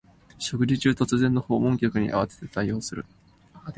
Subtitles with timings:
[0.39, 3.05] 食事中、突然の訪問客に慌てて対応する